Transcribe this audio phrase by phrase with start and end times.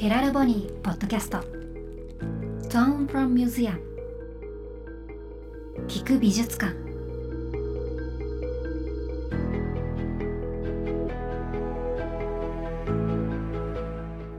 [0.00, 1.40] ヘラルボニーポッドキャスト。
[2.70, 3.78] Tone from Museum
[5.88, 6.72] 聞く美術館。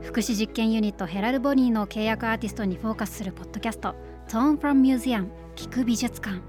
[0.02, 3.94] 福祉実験ユニットヘラルボニーの契約アーティストにフォーカスするポッドキャスト。
[4.26, 6.40] Tone from Museum 聞く美術館。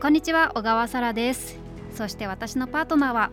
[0.00, 1.58] こんにちは小川沙羅です。
[1.94, 3.30] そして私のパートナーは。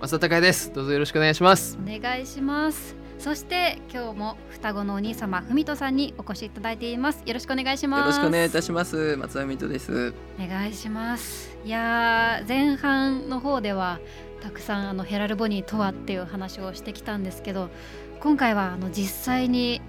[0.00, 0.72] 増田孝です。
[0.72, 1.78] どうぞよろしくお願いします。
[1.78, 7.22] お願いしますそして今日も双子のお兄様文人さんにお越しいただいています。
[7.26, 8.00] よろしくお願いします。
[8.00, 9.14] よろしくお願いいたします。
[9.18, 10.14] 松田文人です。
[10.42, 11.54] お願いします。
[11.62, 14.00] いや前半の方では
[14.42, 17.68] たくさんあのヘラルボニーとはっていう話をしてきたんですけど
[18.20, 19.82] 今回はあの実際に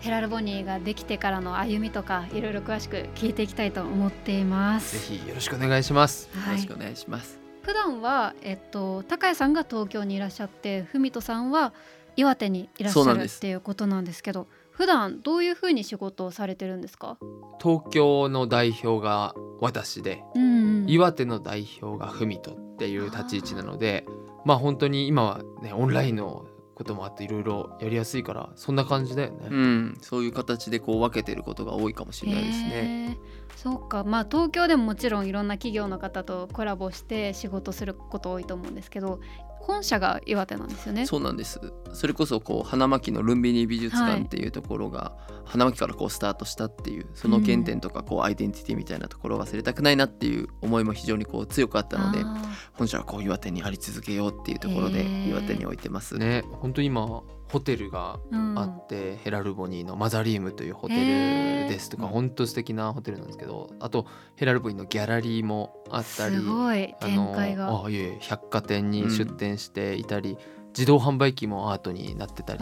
[0.00, 5.08] ヘラルボニーができてからの歩みとかいろいろ詳しく聞いていきたいと思っています。
[5.08, 7.40] ぜひよろしくお願いします、はい、よろしくお願いします。
[7.62, 11.72] 普段はえっと高谷さんが東京にいらっしゃって文人さんは
[12.18, 17.16] 岩手にいらっしゃるっていうことなんですけど普段どういうふうに仕事をされてるんですか、
[17.62, 24.04] 東京の代表が私で、うんうん、岩手の代表が文人っていう立ち位置なので
[24.44, 33.18] まあ本当に今はねオンラインのこともあっていろいろやりやすいからそんな感じだよね、うんそういう形でこう分けてることが多いかもしれないですね。
[33.56, 34.04] そうか。
[34.04, 39.20] まあ東京でももちろんいろんな企業の方とコラボして仕事すること多いと思うんですけど
[39.68, 41.06] 本社が岩手なんですよね。
[41.06, 41.60] そうなんです。
[41.92, 52.36] それこそこう花巻のルンビニ美術はい館っていうところが、花巻からこうスタートしたっていうその原点とかこうアイデンティティみたいなところを忘れたくないなっていう思いも非常にこう強くあったのであ
[52.74, 58.58] 本社はこう岩手にあり続けようっていうところで岩手に置いてます、ね本当に今ホテルがーうん。
[58.58, 66.94] あって、ヘラルボニーのマザリームというホテルですとか本当素敵なホテルなんですけどあとヘラルボニーのギャラリーもあったりすごい。
[67.00, 67.84] あの展開が。
[67.84, 70.38] あいえいえ百貨店に出店していたり、
[70.78, 72.60] 自動販売機もアートになってたり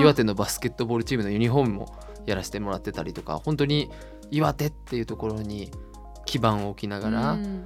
[0.00, 3.90] 岩手のバスケットボールチームのユニフォームもやらせてもらってたりとか本当に
[4.30, 5.70] 岩手っていうところに
[6.24, 7.64] 基盤を置きながら、うん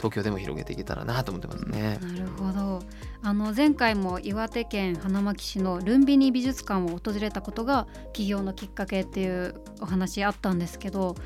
[0.00, 1.98] 東京でも広げていけたらなと思ってますね。
[2.00, 2.80] なるほど
[3.22, 11.16] あの前回も岩手県花巻市のルンビニ美術館を訪れたことが起業のきっかけっていうお話あったんですけど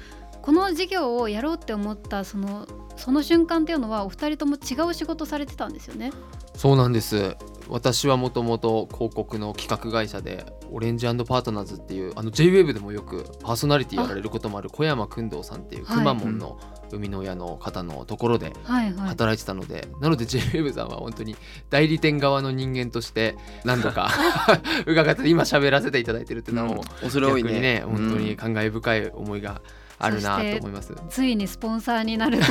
[0.42, 6.10] この事業をやろうって思ったそのその瞬間っていうのはお二人とも違う仕事されてたんですよね？
[6.56, 7.36] そうなんです。
[7.68, 15.96] 私はもともと広告の企画会社でオレンジパートナーズっていうあの JWAVE でもよくパーソナリティやられることもある小山君堂さんっていうはい。
[15.98, 16.58] くまモンの
[16.90, 19.08] 生みの親の方のところではいはい。
[19.08, 21.36] 働いてたので、なので JWAVE さんは本当に
[21.70, 24.10] 代理店側の人間として何度か
[24.86, 27.48] 伺って今喋らせていただいてるっていうのも恐れ多いね。
[27.48, 28.36] 逆にね本当にうん。
[28.36, 29.62] 感慨深い思いが
[29.98, 30.94] あるなと思います。
[31.08, 32.50] ついにスポンサーになるという。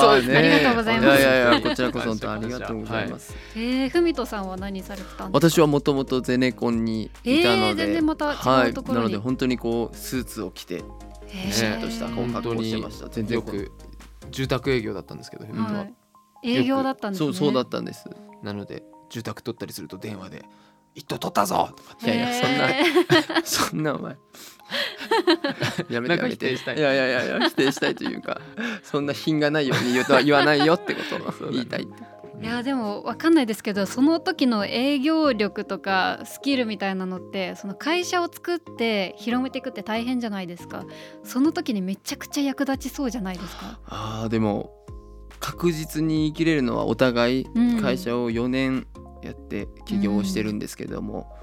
[0.00, 0.36] そうですね。
[0.36, 1.20] ありがとうございます。
[1.20, 5.48] いやいやいやこちらこそ本当ありがとうございます、えー、ふみとさんは何されてたんですか？
[5.50, 10.82] 私はもともとゼネコンにいたのえー全で、然また違うところにはい、なので本当にこうスーツを着て
[11.28, 13.08] えピシッとしたー本格に好してました。
[13.08, 13.70] 全然よく
[14.30, 15.78] 住宅営業だったんですけど、本当は。
[15.80, 15.94] はい。
[16.42, 17.26] 営業だったんですね。
[17.26, 18.08] そうそうだったんです。
[18.42, 20.44] なので住宅取ったりすると電話で
[20.94, 24.16] 「一棟取ったぞ!」とかいやいやそんな そんなお前。
[25.90, 26.30] やめてやめて。
[26.30, 26.78] 否定したい。
[26.78, 28.40] いやいやいや否定したいというか
[28.82, 31.00] そんな品がないように言うとは言わないよってこ
[31.38, 31.88] とを 言いたい
[32.42, 40.84] いやでもわかんないですけどその時の営業力とかスキルみたいなのってその会社を作って広めていくって大変じゃないですか。
[41.22, 43.78] その時にめちゃくちゃ役立ちそうじゃないですか。
[43.86, 44.70] あーでも
[45.38, 47.80] 確実に生きれるのはお互いうん。
[47.80, 48.86] 会社を4年
[49.22, 51.34] やって起業をしてるんですけども、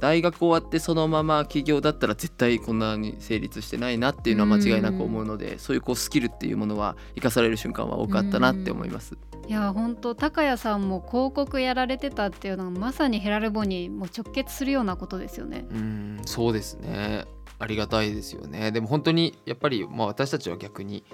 [0.00, 9.16] 大学終わってそのまま起業だったら絶対こんなに成立してないなっていうのは間違いなく思うので、そういうこうスキルっていうものは生かされる瞬間は多かったなって思います。
[9.48, 15.66] いや本当高谷さんも広告やられてたっていうのはまさにヘラルボにもう直結するようなことですよね。
[15.70, 17.24] うんそうですね。
[17.58, 18.70] ありがたいですよね。
[18.72, 21.04] でも本当にやっぱり、まあ、私たちは逆に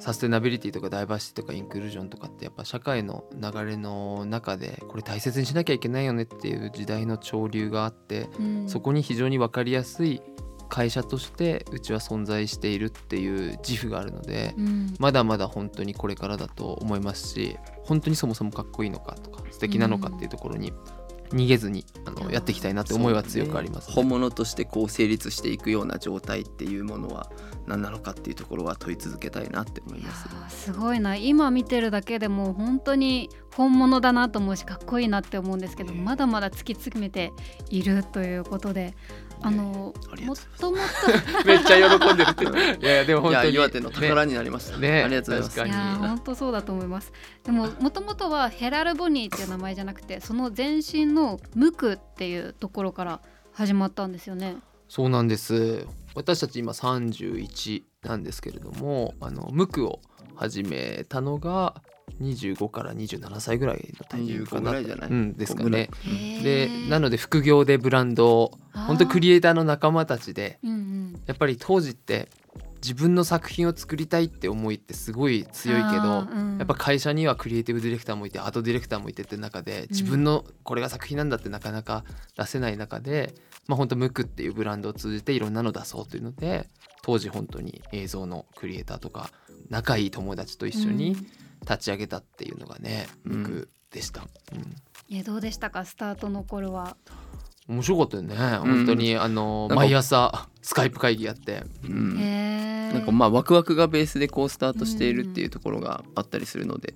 [0.00, 8.68] サステナビリティとかダイバーシティとかインクルージョンとかってやっぱ社会の流れの中でこれ大切にしなきゃいけないよねっていう時代の潮流があってうん。
[8.68, 10.22] そこに非常に分かりやすい
[10.70, 14.94] 会社としてうちは存在しているっていう自負があるのでうん。
[14.98, 20.72] まだまだ本当にこれからだと思いますし本当にそもそもかっこいいのかとか素敵なのかっていうところに
[21.32, 23.94] 逃げずにあのやっていきたいなって思いは強くあります、ね。
[23.94, 27.30] 本物としてこう成立していくような状態っていうものは
[27.70, 30.28] 何なのかっていうところは問い続けたいなって思います。
[30.28, 31.16] ーすごいな。
[31.16, 37.32] 今見てるだけでも本当に本物だなと思うしかっこいいなって思うんですけど、ねまだまだ突き詰めて
[37.70, 38.94] いるということで
[39.42, 41.02] あのありがもとうございます。
[41.06, 41.46] ともと。
[41.46, 42.44] めっちゃ喜んでるって。
[42.84, 43.54] いやいやでも本当に。
[43.54, 44.76] 岩手の宝になりました。
[44.78, 45.02] ね。
[45.04, 45.56] ありがとうございます。
[45.56, 47.12] 確いや本当そうだと思います。
[47.44, 53.20] でももともとはヘラルボニーっていう名前じゃなくてその前身のムクっていうところから
[53.52, 54.56] 始まったんですよね。
[54.88, 60.00] そうなんです私たち今31なんですけれどもあの無垢を
[60.34, 61.82] 始めたのが
[62.20, 65.10] 25から27歳ぐらいのタイミングか25ぐならいじゃない？
[65.10, 65.88] うん、ですかね。
[66.42, 70.58] でなので副業でブランドを本当クリエイターの仲間たちで
[71.26, 72.28] やっぱり当時って
[72.82, 76.56] 自分の作品を作りたいって思いってすごい強いけど、うん。
[76.58, 82.04] やっぱ会社にはクリエイティブディレクターもいてアートディレクターもいてって中で自分のこれが作品なんだってなかなか
[82.36, 83.34] 出せない中で、
[83.66, 86.68] まあ本当ムクっていうブランドを通じていろんなの出そうというので
[87.02, 89.30] 当時本当に映像のクリエイターとか
[89.68, 91.16] 仲いい友達と一緒に
[91.62, 94.22] 立ち上げたっていうのがね、うんムクでした、
[94.52, 94.76] うん。
[95.08, 95.84] いやどうでしたか？
[95.84, 96.96] スタートの頃は。
[97.68, 98.34] 面白かったよね。
[98.36, 101.62] 本当に、あのなんか毎朝スカイプ会議やって。
[101.84, 102.14] うん。
[102.92, 106.94] なんかまあワクワクがベースでこうスタートしているっていうところがあったりするので、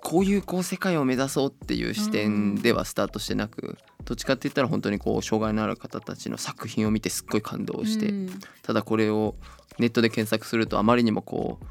[0.00, 8.30] こういうこう世界を目指そうっていう視点ではスタートしてなく、どっちかって言ったら本当にこう障害のある方たちの作品を見てすっごい感動して、うん。
[8.62, 9.34] ただこれを
[9.78, 11.66] ネットで検索するとあまりにもこう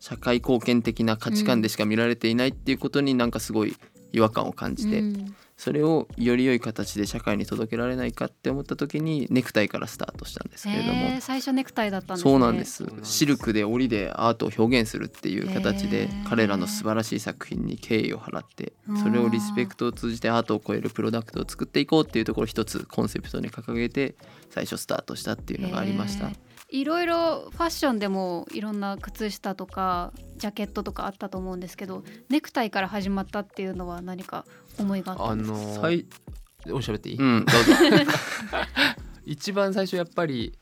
[0.00, 3.76] 社会貢献的な価値観でしか見られていないっていうことになんかすごい
[4.12, 12.30] 違和感を感じて、うんそれをより良い形で社会に届けられないかって思った時にネクタイからスタートしたんですけれども、最初ネクタイだったんですね。
[12.30, 12.84] そうなんです。
[13.02, 24.14] シルクで織でアートを表現するっていう形で彼らの素晴らしい作品に敬意を払ってそれをリスペクトを通じてアートを超えるプロダクトを作っていこうっていうところを一つコンセプトに掲げて
[24.50, 26.30] 最初スタートしたっていうのがありました。
[26.68, 34.44] いろいろファッションでもいろんな靴下とかジャケットとかあったと思うんですけどネクタイから始まったっていうのは何か
[34.78, 35.56] 思いがあったあんですか？
[35.58, 36.06] の最
[36.72, 37.72] おしゃべっていい、うんどうぞ。
[39.24, 40.58] 一番最初やっぱり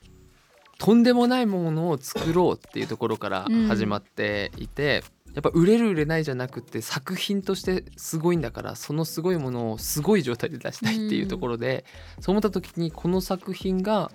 [0.78, 5.04] とんでもないものを作ろうっていうところから始まっていて、
[5.34, 11.84] やっぱ売れる売れないじゃなくて作品としてすごいんだからそのすごいものをすごい状態で出したいっていうところで、
[12.20, 14.10] そう思った時にこの作品が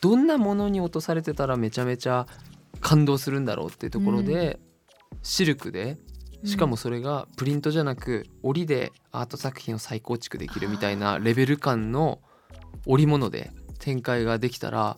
[0.00, 2.26] どんなものに落とされてたらめちゃめちゃ
[2.80, 4.58] 感動するんだろうっていうところで、
[5.22, 5.98] シルクで
[6.44, 12.20] しかもそれがプリントじゃなく織でアート作品を再構築できるみたいなレベル感の
[12.86, 14.96] 織物で展開ができたら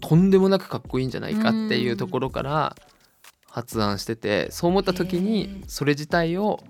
[0.00, 2.76] とんでもなくかっこいいんじゃないかっていうところから
[3.48, 6.60] 発案しててそう思った時へにーそれ自体を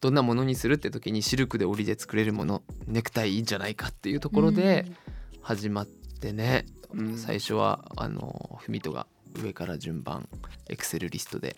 [0.00, 4.86] どんなものにするって時にシルクで織で作れるものネクタイいいんじゃないかっていうところで
[5.40, 6.73] 始まってね、うん
[7.16, 9.06] 最初はあのフミトが
[9.42, 10.28] 上から順番
[10.68, 11.56] エクセルリストで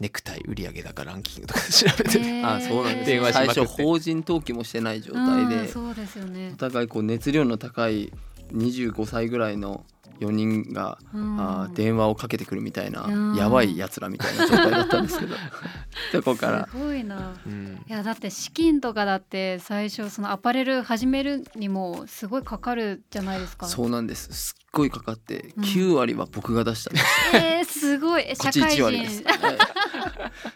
[0.00, 2.56] ネクタイ売上高ランキングとかで調べて、へー。
[2.56, 3.54] あそうなんです電話しまくって。
[3.54, 6.50] 最初法人登記もしてない状態うんでそうですよね。
[6.54, 6.56] お。
[6.56, 8.12] 互いこう熱量の高い
[8.52, 9.84] 25歳ぐらいの
[10.20, 11.40] 4人がうん。
[11.40, 13.34] あー電話をかけてくるみたいなうん。
[13.36, 15.36] やばいやつらみたいな状態だったんですけど。
[16.12, 16.68] そこから。
[16.70, 17.34] すごいな。
[17.46, 17.84] うん。
[17.88, 23.66] いやだって資金とかだって最初そのアパレル始めるにもすごいかかるじゃないですか。
[23.66, 24.32] そうなんです。
[24.32, 25.64] すっごいかかってうん。
[25.64, 27.00] 9割は僕が出したんで。
[27.00, 28.24] す、えー、すごい。
[28.26, 29.46] え こっち社会1割です、人。
[29.46, 29.58] はい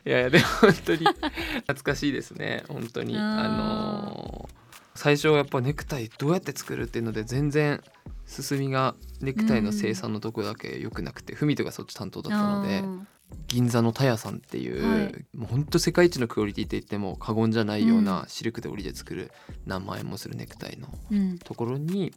[0.05, 2.65] いやいやでも本当に懐かしいですね。
[2.69, 3.15] 本当に。
[3.15, 3.21] うん。
[3.21, 4.59] あのー
[4.99, 7.81] 最初はやっぱネクタイどうやって作るっていうので全然
[8.29, 13.09] 進みがネクタイの生産のとこだけ良くなくて、フミトがそっち担当だったのでうん。
[13.47, 15.25] 銀座のタヤさんっていう、はい。
[15.37, 19.33] もう本当世界一のクオリティって言っても過言じゃないよううなシルクで織りで作る
[19.67, 21.39] 何万円もするネクタイのうん。
[21.39, 22.13] ところに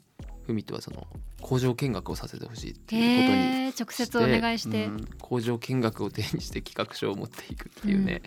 [0.46, 1.08] フミトはその
[1.42, 4.86] 工場見学をさせてほしいっていうことにへー直接お願いして。
[4.86, 5.08] うん。
[5.20, 8.22] 工場見学を手にして企画書を持っていくっていうね、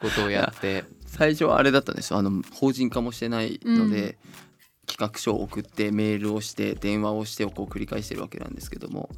[0.00, 0.84] ことをやって。
[1.06, 2.18] 最初はあれだったんですよ。
[2.18, 4.49] あの法人化もしてないので、うん
[4.90, 9.08] 企画書を送ってメールをして電話をしてをこう繰り返してるわけなんですけども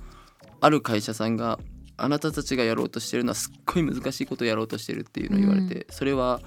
[0.61, 1.59] ある会社さんが
[1.97, 6.41] あなたたちがやろうとしてるのはすっごい難しいことをやろうとしてるっていうのを言われて、それは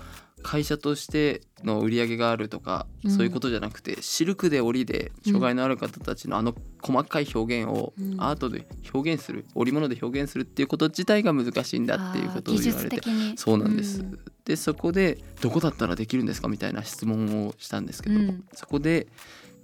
[0.44, 3.12] 会社としての売り上げがあるとか、うん。
[3.12, 8.15] そういうことじゃなくてシルクで織りで障害のある方たちのあの細かい表現をうん。
[8.20, 13.01] アートで表現する織物で表現するっていうこと自体が難しいんだっていうことを言われて。
[13.36, 18.45] そうなんです、うんでそこでどこだったらできるんですかみたいな質問をしたんですけど、うん。
[18.53, 19.07] そこで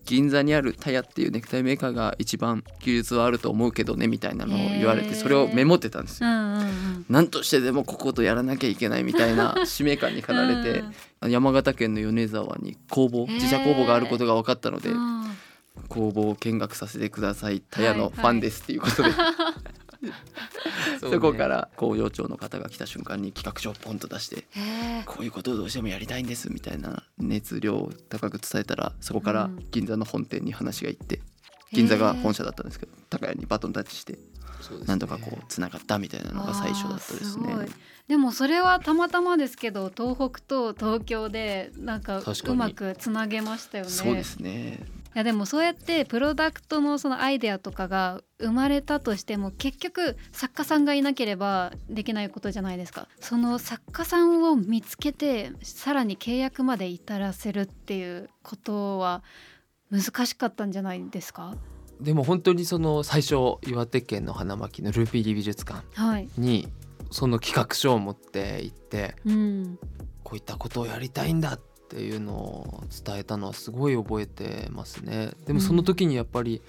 [0.06, 6.30] 銀座にあるタヤっていうネクタイメーカーが一番技術はあると思うけどねみたいなのを言われてそれをメモってたんですよ。
[6.30, 7.06] うんうんうん。
[7.10, 10.84] 何としてでもこことやらなきゃいけないみたいな使命感に駆られて、
[11.30, 15.22] 山形県の米沢に工房自社工房があることが分かったので、うん
[15.88, 19.32] 工房を見学させてくださいタヤのファンですっていうことで、そうね
[21.00, 24.46] そこから工場長の方が来た瞬間に企画書をポンと出して
[25.06, 31.22] こういうことをどうしてもやりたいんですみたいな熱量を高く伝えたらそこから銀座の本店に話が行って
[31.72, 34.18] 銀座が本社だったんですけど高谷にバトンタッチして
[34.86, 37.68] なんとかこうつながったみたいなのが最初だったですね。
[38.08, 43.90] でもそれはたまたまですけど東北と東京でなんかうまくつなげましたよね。
[43.90, 44.80] そうですね
[45.14, 53.08] やでもそうやってプロダクトのそのアイデアとかが生まれたとしても結局作家さんがいなければできないことじゃないですか。
[53.20, 59.22] その作家さんを見つけてさらに契約まで至らせるっていうことは
[59.92, 61.56] 難しかったんじゃないですか？
[62.00, 63.36] でも本当にその最初
[63.68, 66.68] 岩手県の花巻のルーピーリ美術館はい、に
[67.12, 69.80] その企画書を持って行ってうん、
[70.24, 75.32] こういったことをやりたいんだっていうのを伝えたのはすごい覚えてますね。
[75.46, 76.62] でもその時にやっぱり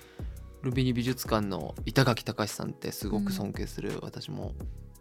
[0.62, 4.52] ルビニ美術館の板垣隆さんってすごく尊敬する、私も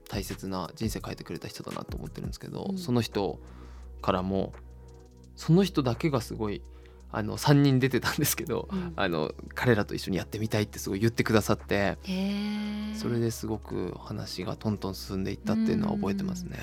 [0.09, 2.77] 大切な人生変えてくれた人だなと思ってるんですけど、うん。
[2.77, 3.39] その人
[4.01, 4.53] からも
[5.35, 6.61] その人だけがすごい
[7.11, 8.93] あの3人出てたんですけど、うん。
[8.95, 11.97] あの彼らと一緒にやってみたいってすごい言ってくださって
[12.95, 16.57] それですごく話がトントン進んでいったっていうのは覚えてますね。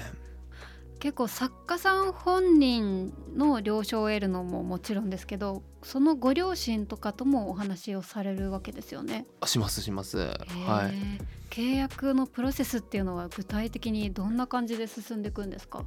[0.99, 9.27] 結構作家さん本人の了承を得るのももちろんですけどそのご両親とかともお話をされるわけですよね。
[9.41, 10.19] あしますします。
[10.19, 10.93] へはい。
[10.93, 15.85] ー契約のプロセスっていうのは具体的にどんな感じで進んでいくんですか？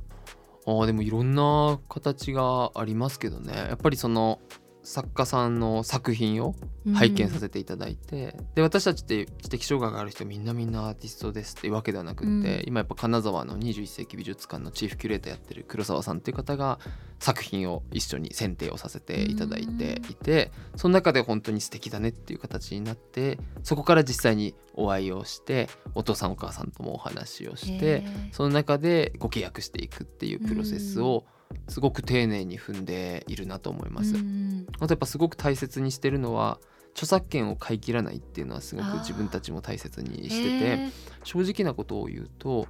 [0.65, 4.39] あーでもいろんな形がありますけどねやっぱりその
[4.83, 6.55] 作家さんの作品を
[6.95, 12.63] 拝見させていただいて、で私たちって知的障害がある人みんなみんなアーティストですっていうわけではなくって、うん。
[12.65, 16.79] 今やっぱ金沢の21世紀美術館のチーフキュレーターやってる黒沢さんっていう方が
[17.19, 28.03] 作品を一緒に選定をさせていただいていて、その中で本当に素敵だねっていう形になってそこから実際にお会いをしてお父さんお母さんともお話をして。
[28.31, 31.25] その中でご契約していくっていうプロセスを
[31.67, 34.15] すごく丁寧に踏んでいるなと思います。
[34.15, 36.59] うんあとやっぱすごく大切にしてるのは
[36.93, 40.91] 著作権を買い切らないっていうのはすごく自分たちも大切にしてへてー。
[41.23, 42.67] 正直なことを言うと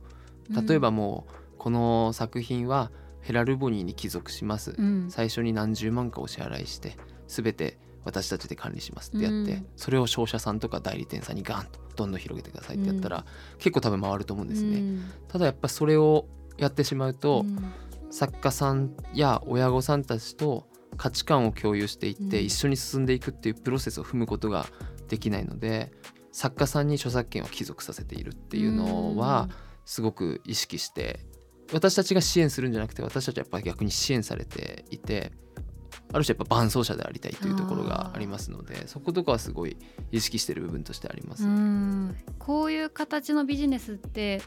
[0.68, 4.74] 例えばもうこの作品はヘラルボニーに帰属します。
[4.78, 5.08] うん。
[5.10, 9.68] 最初に何十万かお支払いして全て私たちで管理しますってやって、うん。
[9.76, 13.26] それを商社さんとか代理店さんにガンとどんどん広げてくださいってやったら、
[13.60, 14.78] 結構多分回ると思うんですね。
[14.78, 15.04] うん。
[15.28, 16.26] ただやっぱそれを
[16.58, 17.72] やってしまうと、うん
[18.12, 22.46] 作家さんや親御さんたちと価値観を共有していって、うん。
[22.46, 24.68] 一緒に進んでいくっていうプロセスを踏むことが
[25.12, 25.92] できないので
[26.32, 29.50] 作家さんに著作権を帰属させているっていうのは
[29.86, 31.20] すごく意識して
[31.74, 35.32] 私たちが支援するんじゃなくて私たちはやっぱり逆に支援されていて
[36.14, 39.78] ある種やっぱ伴走者でありたいというところがありますのでそことかはすごい
[40.12, 41.46] 意識してる部分としてあります。
[41.46, 42.16] うん。
[42.40, 44.42] こういう形のビジネスって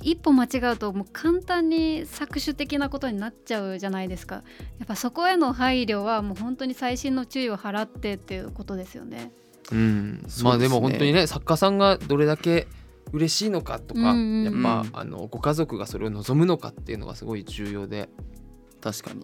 [0.00, 4.36] 一歩間違うともう簡単に搾取的なことになっちゃうじゃないですか。
[4.36, 9.32] やっぱそこへの配慮はもう本当に細心の注意を払ってっていうことですよね。
[9.70, 12.68] うん、まあでも本当にね作家さんがどれだけ
[13.12, 18.08] 嬉しいのかとか、やっぱあのご家族がそれを望むのかっていうのがすごい重要で
[18.82, 19.22] 確かに。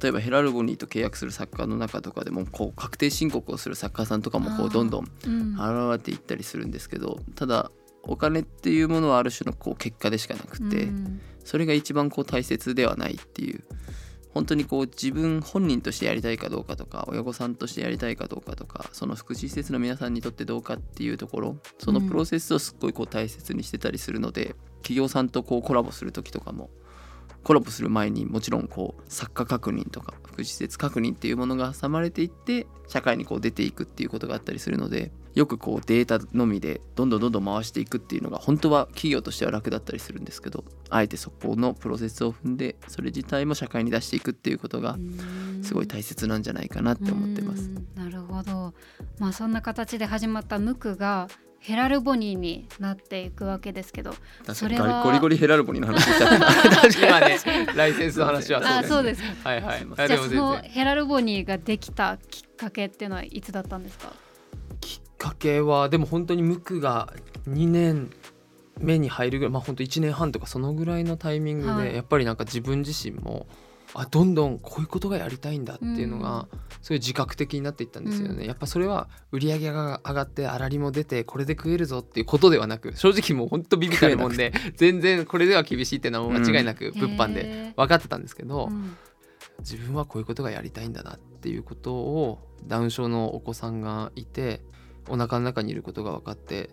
[0.00, 5.54] 例えばヘラルボニーと契約する作家の中とかでもこう確定申告をする作家さんとかもこうどんどんうん。
[5.54, 7.70] 現れていったりするんですけどただ
[8.02, 11.20] お金っていうものはある種のこう結果でしかなくて、うん。
[11.44, 13.64] それが一番こう大切ではないっていう。
[14.36, 26.68] 本当にこう自分本人としてやりたいかどうかとか親御さんとしてやりたいかどうかとかその福祉施設の皆さんにとってどうかっていうところそのプロセスをすっごいこう大切にしてたりするので、企業さんとこうコラボする時とかも
[27.46, 45.46] コラボする前にもちろんこう作家確認とか福祉施設確認っていうものが挟まれていって社会にこう出ていくっていうことがあったりするのでよくこうデータのみでどんどんどんどん回していくっていうのが本当は企業としては楽だったりするんですけどあえてそこのプロセスを踏んでそれ自体も社会に出していくっていうことがうん。
[45.62, 47.68] すごい大切なんじゃないかなって思ってます。
[47.68, 47.86] うん。
[47.94, 48.74] なるほど。
[49.18, 51.28] まあそんな形で始まったムクが
[51.66, 54.14] ヘラルボニーになっていくわけですけど
[54.54, 57.38] それはゴリゴリヘラルボニーの話しちゃってた今ね
[57.74, 59.48] ライセンスの話はあそうでですかす。
[59.48, 59.78] はいはい。
[59.78, 64.12] すいまあでも全じゃあその然ヘラルボニーができたきっかけっていうのはいつだったんですか？
[64.80, 67.12] きっかけはでも本当に無垢が
[67.48, 68.12] 2年
[68.78, 71.96] 目に入るぐらいまあ本当1年半とかそのぐらいのタイミングで、はい。
[71.96, 73.48] やっぱりなんか自分自身も
[73.92, 76.46] あどんどんこういうことがやりたいんだっていうのが、
[76.86, 78.44] そういう自覚的になっていったんですよね、うん。
[78.44, 88.96] やっぱそれは売り上げが上がって粗利も出てこれで食えるぞっていうことではなく正直もう本当ビビたるもんで全然これでは厳しいっていうのは間違いなく物販で分かってたんですけど、うん。
[89.58, 92.38] 自分はこういうことがやりたいんだなっていうことを
[92.68, 94.60] ダウン症のお子さんがいて
[95.08, 96.70] お腹の中にいることが分かって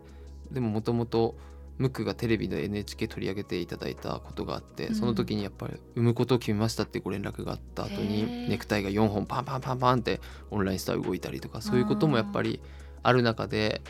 [0.51, 1.35] でももともと
[1.77, 4.95] ムックがテレビで NHK 取り上げていただいたことがあって、うん。
[4.95, 8.49] その時にやっぱり産むことを決めましたってご連絡があった後へにー。
[8.49, 12.61] ネクタイが4本パンパンパンパンってオンラインストア動いたりとかそういうこともやっぱり
[13.01, 13.81] ある中で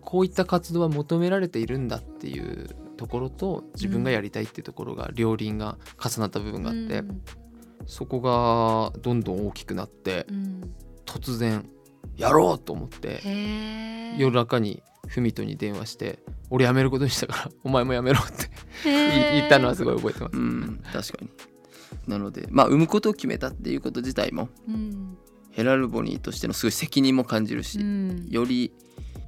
[0.00, 7.22] こういった活動は求められているんだっていうところと自分がやりたいっていうところが両輪が重なった部分があって、うん。
[7.86, 10.74] そこがどんどん大きくなってうん。
[11.06, 11.68] 突然
[12.16, 13.20] やろうと思って
[14.18, 18.50] 夜中にふみとに電話して「俺辞めることにしたから お前も辞めろ」って
[18.84, 20.36] 言言ったのはすごい覚えてます。
[20.36, 20.80] うん。
[20.92, 21.30] 確かに。
[22.06, 25.16] なのでまあ産むことを決めたっていうこと自体もうん。
[25.50, 28.26] ヘラルボニーとしてのすごい責任も感じるし、うん。
[28.28, 28.72] より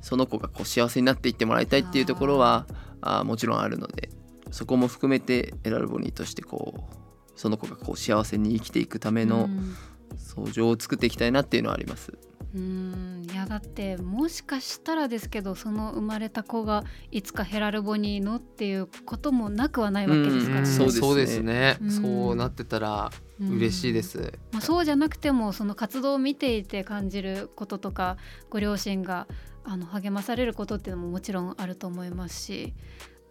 [0.01, 2.67] その子がこう幸せになっていってもらいたいっていうところは
[3.01, 4.11] あーもちろんあるので
[4.51, 6.95] そこも含めてヘラルボニーとしてこう
[7.35, 9.75] その子がこう幸せに生きていくためのうん。
[10.17, 12.13] 相乗を作っていきたいなっていうのはあります。
[12.55, 20.61] うんいやだってもしかしたらですけどその生まれた子がいつかヘラルボニーのっていうこともなくはないわけですからね。
[20.61, 21.01] うんそうですね。
[21.01, 24.33] そうですね、うんそうなってたらうん嬉しいです。
[24.53, 28.17] まあ、そうじゃなくてもその活動を見ていて感じることとか
[28.49, 29.29] ご両親が
[29.65, 32.75] あの励まされることっていうのももちろんあると思いますし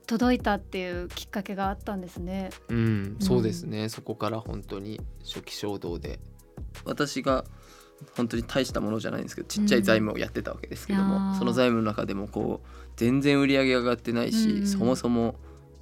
[0.07, 2.49] 届いたっていうきっかけがあったんですね。
[2.69, 6.19] うん、そうですね、そこから本当に初期衝動で。
[6.83, 7.45] 私が
[8.15, 11.39] 本当に大したものじゃないんですけどちっちゃい財務をやってたわけですけども、うん。
[11.39, 14.68] その財務の中でもこう全然売り上げ上がってないし、うん。
[14.68, 15.36] そもそも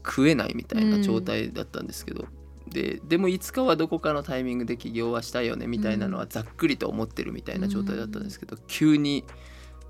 [0.06, 2.26] 食えないみたいな状態だったんですけど、
[2.68, 9.24] ででもいつかはどこかのタイミングで起業はしたいよねみたいなのはざっくりと思ってるみたいな状態だったんですけど、急に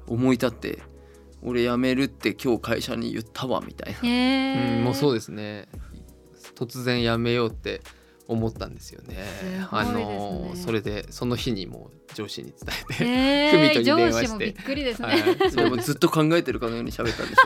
[0.08, 0.80] 思い立って
[1.42, 4.00] 俺辞めるって今日会社に言ったわみたいな。
[4.80, 5.68] うん、もうそうですね。
[6.56, 7.82] 突然やめようって
[8.28, 9.16] 思ったんですよね。
[9.16, 9.68] ね。
[9.72, 14.22] のそれでその日にもう上司に伝えて、へ ふみとーに電話して。
[14.22, 15.08] 上司もびっくりですね。
[15.08, 15.16] は
[15.48, 15.52] い。
[15.52, 17.38] それもずっと考えてるかのように喋ったんでし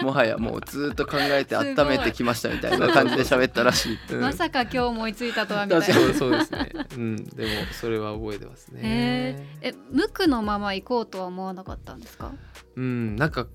[0.00, 3.98] ょ もはやもうずっと考えて温めてきましたみたいな感じで喋ったらしい。
[4.12, 4.20] うん。
[4.20, 5.86] まさか今日思いついたとはみたいな。
[6.14, 8.80] そうですね、うん、でもそれは覚えてますね。
[8.82, 9.68] へー。
[9.70, 12.32] え無垢のまま行こうとは思わなかったんですか？
[12.76, 13.16] うん。
[13.16, 13.48] なんか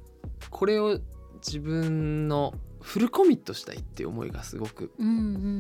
[0.50, 1.00] これを
[1.46, 5.12] 自分のフルコミットしたいって思いがすごくうんう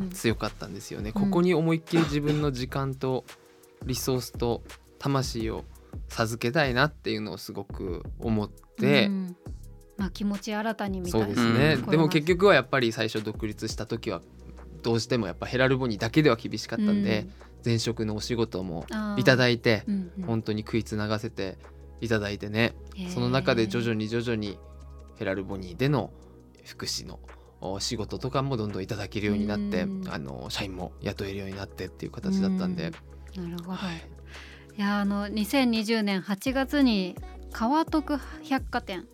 [0.05, 0.09] ん。
[0.11, 1.21] 強かったんですよね、うん。
[1.23, 3.23] ここに思いっきり自分の時間と
[3.85, 4.61] リソースと
[4.99, 5.63] 魂を
[6.09, 9.35] 授けたいなっていうのをすごく思って、うん。
[9.97, 11.27] まあ気持ち新たにみたいな。
[11.27, 14.21] そうですね、うんでも結局はやっぱり最初独立した時は
[14.81, 17.27] どうしてもやっぱヘラルボニーだけでは厳しかったんで、
[17.65, 18.85] 前職のお仕事も
[19.17, 20.23] いただいいて、うんうん。
[20.25, 21.57] 本当に食いつながせて
[22.01, 22.75] いただいてね、
[23.13, 24.57] その中で徐々に徐々に
[25.15, 26.11] ヘラルボニーでの
[26.65, 27.19] 福祉の
[27.61, 30.09] お仕事とかもどんどんいただけるようになって、うん。
[30.09, 32.91] あの社員も雇えるようになってっていう形だったんで、
[33.35, 33.71] なるほど。
[33.71, 33.97] はい。
[34.75, 37.15] いやあの2020年8月に
[37.51, 39.07] 川徳百貨店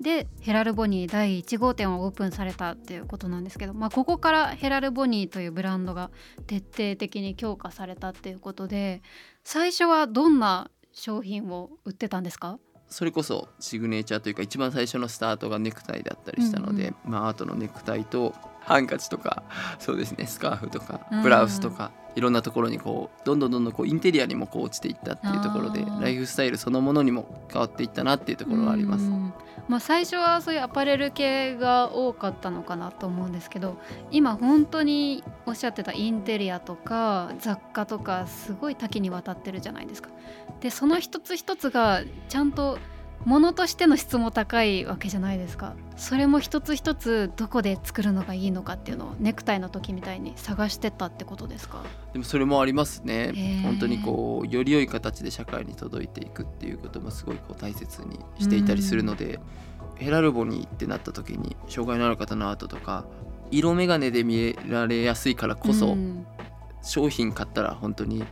[0.00, 6.10] でヘラルボニー第1号店をオープンされたっていうことなんですけど、まあ、ここからヘラルボニーというブランドが
[6.46, 9.02] 徹底的に強化されたっていうことで
[9.44, 12.58] 最初はどんな商品を売ってたんですか？
[12.92, 19.42] それこそシグネチャーというか一番最初のスタートがネクタイだったりしたので、まあ、アートのネクタイとハンカチとか
[19.78, 21.22] そうですねスカーフとかうん。
[21.22, 29.04] ブラウスとか、いろんなところにこうどんどんどんどんこうインテリアにもこう落ちていったっていうところでライフスタイルそのものにも変わっていったなっていうところはあります。
[29.04, 29.32] うん
[29.68, 33.76] まあ、最初はそういうアパレル系が多かったのかなと思うんですけど
[34.10, 40.10] 今本当におっしゃってたインテリアとか雑貨とかすごい多岐にわたってるじゃないですか。
[40.60, 42.78] でその一つ一つがちゃんと
[43.24, 45.74] 物としての質も高いわけじゃないですか。
[45.96, 51.82] それも一つ一つどこで作るのがいいのかっていうのをネクタイの時みたいに探してったってことですか？
[52.12, 53.28] でもそれもありますね。
[53.28, 53.62] へー。
[53.62, 59.38] 本当にこうより良い形で社会に届いていくっていうこともすごいこう大切にしていたりするので、
[59.96, 63.04] ヘラルボニーってなった時に障害のある方のアートとか
[63.50, 66.26] 色眼鏡で見られやすいからこそ、うん。
[66.82, 68.24] 商品買ったら本当に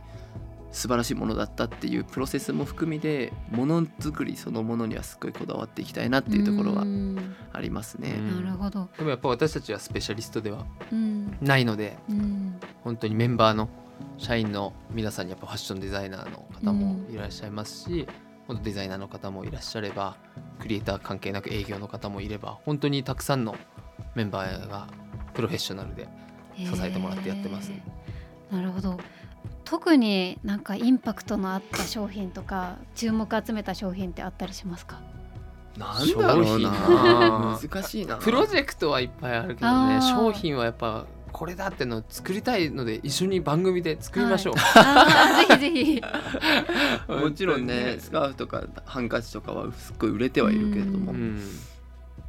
[0.71, 7.35] 素晴らしいものだったっていうプロセスも含みでものづくりそのものにはすごいこだわっていきたいなっていうところはうん。
[7.53, 8.15] ありますね。
[8.17, 8.45] うん。
[8.45, 11.37] なるほど、でもやっぱ私たちはスペシャリストではうん。
[11.41, 12.59] ないのでうん。
[12.83, 13.69] 本当にメンバーの
[14.17, 18.07] 社員の皆さんにやっぱファッションデザイナーの方もいらっしゃいますし、
[18.47, 20.15] 本当デザイナーの方もいらっしゃれば
[20.59, 23.55] クリエイター関係なく営業の方もいれば本当にたくさんの
[24.15, 24.87] メンバーが
[25.33, 26.07] プロフェッショナルで
[26.57, 27.71] 支えてもらってやってます。
[27.71, 28.55] へー。
[28.55, 28.99] なるほど
[29.71, 34.99] 特になんかインパクトのあった商品とか注目集めた商品ってあったりしますか？
[35.77, 37.57] なんだろうな。
[37.61, 38.17] 難しいな。
[38.17, 40.01] プロジェクトはいっぱいあるけどね。
[40.01, 44.55] 商品はやっぱこれだってのを作りたいので一緒に番組で作りましょう。
[44.75, 46.01] あーぜひぜひ。
[47.07, 51.41] もちろんねスカーフとかハンカチとかはすっごい売れてはいるけれども、うん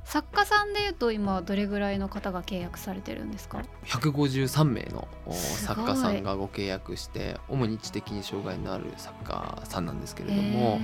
[0.05, 10.81] 作家さんでいうと今どれぐらいの方が契約されてるんですか？153名の作家さんがご契約して主に知的に障害のある作家さんなんですけれども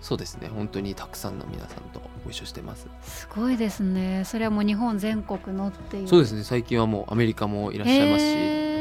[0.00, 2.88] そうですね本当にたくさんの皆さんとご一緒してます。
[3.02, 4.24] すごいですね。
[4.24, 6.08] それはもう日本全国のっていう。
[6.08, 8.24] そうですね最近はもうアメリカもいらっしゃいます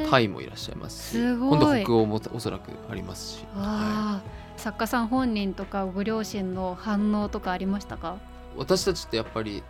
[0.06, 4.22] しタイもいらっしゃいますし今度北欧もおそらくありますし、はわあ。
[4.58, 8.18] 作家さん本人とかご両親の反応とかありましたか？
[8.58, 9.64] 私たちってやっぱり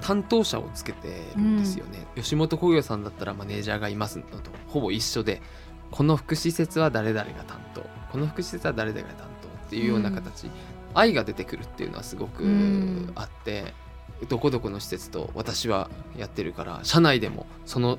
[0.00, 4.50] 担当者をつけてるんですよね、吉本興業さんだったらマネージャーがいますのと。
[4.68, 5.42] ほぼ一緒で
[5.90, 7.84] この福祉施設は誰々が担当。
[8.12, 10.50] この福祉施設は誰々が担当っていうような形、
[10.94, 13.12] 愛が出てくるっていうのはすごくうん。
[13.14, 13.74] あって、
[14.28, 17.98] どこどこの施設と私はやってるから社内でもその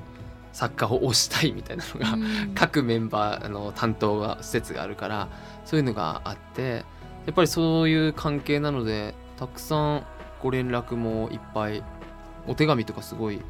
[0.52, 2.54] 作家を推したいみたいなのが、うん。
[2.54, 5.28] 各メンバーあの担当が施設があるから
[5.64, 6.84] そういうのがあって
[7.26, 10.06] やっぱりそういう関係なのでたくさん
[10.42, 11.82] ご連絡もいっぱい。
[12.46, 13.40] お手紙とかすごい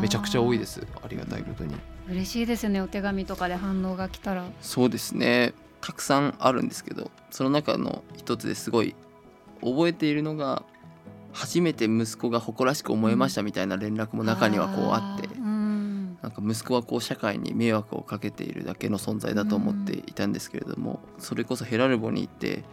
[0.00, 0.86] めちゃくちゃ多いです。
[1.02, 1.74] ありがたいことに。
[2.08, 4.44] 嬉しいですよねお手紙とかで反応が来たら。
[4.62, 5.52] そうですね。
[5.80, 8.96] たくさんあるんですけどその中の一つですごい
[9.60, 10.64] 覚えているのが
[11.32, 16.18] 初めて息子が誇らしく思えましたみたいな連絡も中にはこうあってーうん。
[16.20, 22.64] なんか息子はこう社会に迷惑をかけているだけの存在だと思っていたんですけれども、それこそヘラルボに行って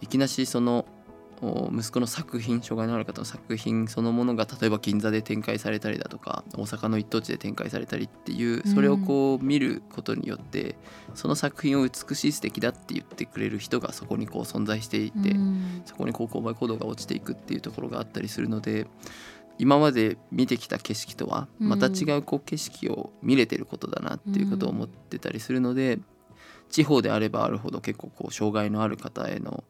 [0.00, 1.01] いきなしそのお
[1.42, 10.76] 息子の作品障害のある方の作品そのものが例えば銀座で展開されたりだとか大阪の一等地で展開されたりっていうそれをこう見ることによって
[11.14, 15.82] その作品を美しい素敵だって言ってくれる人がそこにこう存在していて、うん。
[15.84, 18.86] そこにこう購買行動が落ちていくっていうところがあったりするので
[19.58, 25.98] 今まで見てきた景色とはまた違うこう景色を見れてることだなっていうことを思ってたりするので、
[26.70, 29.64] 地方であればあるほど結構こう障害のある方へのお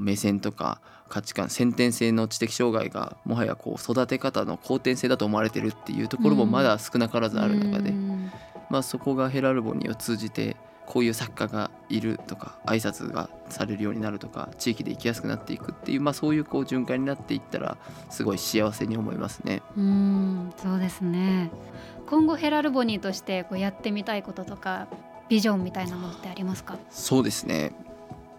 [0.00, 8.30] 目線とか価値観先天性の知的障害がもはやこう育て方の後天性だと思われてるっていうところもまだ少なからずある中で、うん。
[8.70, 17.76] まあ、そこがヘラルボニーを通じてこういう作家がいるとか挨拶がされるようになるとか地域で生きやすくなっていくっていう、まあ、そういうこう循環になっていったら
[18.10, 19.62] すごい幸せに思いますね。
[19.76, 21.50] うんそうですね。
[22.06, 24.88] 今後ヘラルボニーとしてこうやってみたいこととか
[25.28, 26.78] ビジョンみたいなものってありますか？
[26.90, 27.72] そうですね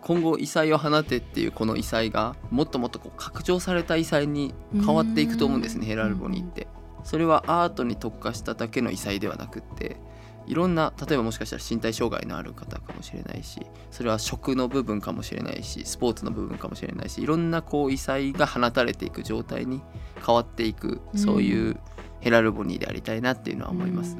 [0.03, 6.67] 今後異彩を放てっていうこの異彩がもっともっとこう拡張された異彩に変わっていくと思うんですねうんヘラルボニーって。
[7.03, 9.97] それはアートに特化しただけの異彩ではなくって
[10.45, 19.81] いろんな例えばもしかしたら身体障害のある方かもしれないしそれは食の部分かもしれないしスポーツの部分かもしれないしいろんなこう異彩が放たれていく状態に
[20.25, 21.77] 変わっていくうんそういう
[22.21, 24.15] ヘラルボニーでありたいなっていうのは思います。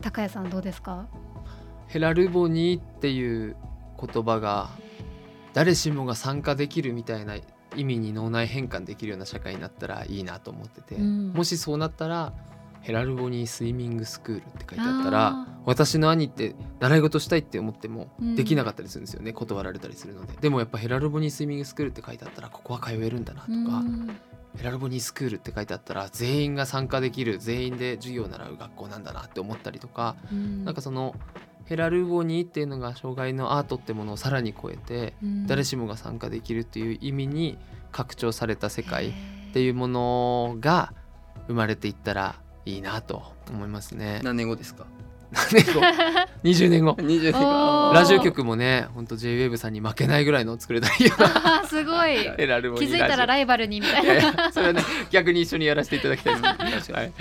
[0.00, 1.06] 高谷さんどうですか？
[1.86, 3.56] ヘラルボニーっていう
[4.00, 4.70] 言葉が
[5.54, 7.36] 誰しもが参加できるみたいな
[7.74, 11.32] 意味に脳内変換できるような社会になったらいいなと思ってて、うん。
[11.32, 12.32] もしそうなったら
[12.82, 18.36] ヘラルボニースイミングスクールって書いてあったらあ私の兄って習い事したいって思ってもうん。
[18.36, 20.34] できなかったりするんですよね、断られたりするので。
[20.40, 24.16] でもやっぱヘラルボニースイミングスクールって書いてあったらここは通えるんだなとか、うん。
[24.56, 30.64] ヘラルボニースクールって書いてあったら全員が参加できる全員で授業を習う学校なんだなって思ったりとかうん。
[30.64, 31.14] なんかその
[31.66, 35.46] ヘラルボニーっていうのが障害のアートってものをさらに超えてうん。
[35.46, 37.58] 誰しもが参加できるっていう意味に
[37.92, 39.12] 拡張された世界っ
[39.52, 40.92] ていうものが
[41.48, 44.20] 生まれていったらいいなと思いますね。
[44.24, 44.86] 何年後ですか？
[44.95, 44.95] 何
[45.52, 45.80] 年後
[46.44, 46.92] ？20年後。
[47.00, 47.92] 20年後。
[47.94, 51.64] ラジオ局もねほんと JWAVE さんに負けないぐらいのを作れたらいいよな。
[51.68, 52.16] すごい。
[52.36, 56.34] ヘラルボニー気づいたらラライバルにみたいジオいやいなやそれはね逆に一緒にやらせていただきたい。
[56.40, 57.12] はい。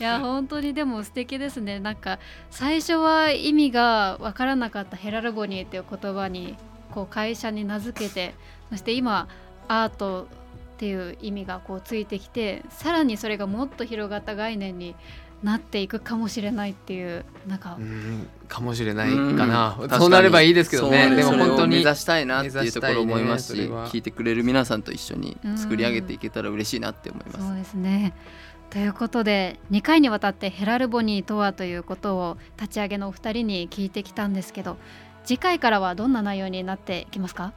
[0.00, 1.80] いや本当にでも素敵ですね。
[1.80, 2.18] なんか
[2.50, 6.56] 最初は意味がわからなかったヘラルボニーっていう言葉に
[6.90, 8.34] こう会社に名付けて
[8.70, 9.28] そして今
[9.68, 10.28] アート
[10.74, 14.96] っていう意味がこうついてきてさらにそれがもっと広がった概念に
[15.42, 19.76] なっていくかもしれないっていうなんかうんかもしれないかな。
[19.80, 19.90] うん。
[19.90, 21.14] そうなればいいですけどね。
[21.14, 27.38] でも本当に目指したいなっていうところ思いますし、ね聞いてくれる皆さんと一緒に作り上げていけたら嬉しいなって思います。
[27.46, 28.14] そうですね。
[28.70, 34.78] ということで2回にわたってヘラルボニーとはということを立ち上げのお二人に聞いてきたんですけど
[35.24, 37.52] 次回からはどんな内容になっていきますか？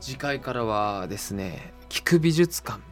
[0.00, 2.82] 次回からはですね聞く美術館っ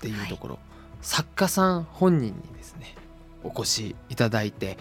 [0.00, 0.58] ていうところ、
[1.00, 2.55] 作家さん本人に
[3.46, 4.76] お越しいただいて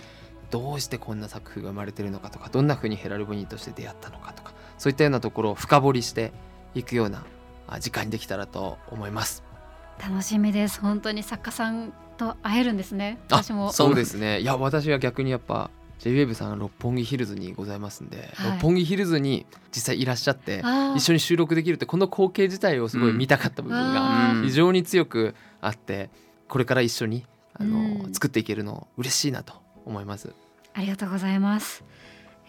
[0.52, 6.32] どうしてこんな作風が生まれてるのかとかどんな風にヘラルボニーとして出会ったのかとかそういったようなところを深掘りして
[6.74, 7.24] いくような
[7.68, 9.44] あ時間にできたらと思います。
[10.00, 10.80] 楽しみです。
[10.82, 13.18] 本当に作家さんと会えるんですね。
[13.32, 13.72] あ私も。
[13.72, 14.42] そうですね。
[14.42, 18.52] いや私は逆にやっぱ JWAVE さん六本木ヒルズにございますんで、はい。
[18.52, 20.62] 六本木ヒルズに実際いらっしゃって
[20.96, 26.10] 一緒に収録できるってこの光景自体をすごい見たかった部分が非常に強くあって
[26.48, 27.26] これから一緒に
[27.58, 28.14] あの、うん。
[28.14, 29.54] 作っていけるの嬉しいなと
[29.86, 30.34] 思います。
[30.74, 31.86] ありがとうございます、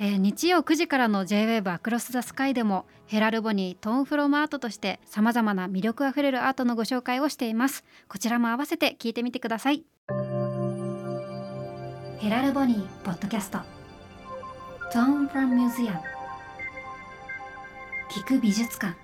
[0.01, 7.85] えー日曜9時からの J-WAVE アクロス・ザ・スカイでもヘラルボニートーンフロムアートとしてさまざまな魅力あふれるアートのご紹介をしています。
[8.09, 9.85] こちらも合わせて聞いてみてください。
[12.19, 13.59] ヘラルボニーポッドキャスト。
[14.93, 16.01] トーンフロムミュージアム
[18.09, 18.97] 聞く美術館